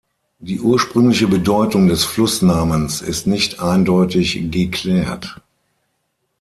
Die 0.39 0.59
ursprüngliche 0.59 1.27
Bedeutung 1.27 1.87
des 1.87 2.03
Fluss-Namens 2.05 3.01
ist 3.03 3.27
nicht 3.27 3.59
eindeutig 3.61 4.49
geklärt. 4.49 5.41